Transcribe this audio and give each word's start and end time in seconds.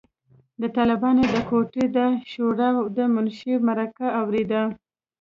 د 0.61 0.63
طالبانو 0.77 1.23
د 1.33 1.35
کوټې 1.49 1.85
د 1.97 1.99
شورای 2.31 2.75
د 2.97 2.99
منشي 3.13 3.53
مرکه 3.67 4.07
اورېده. 4.19 4.61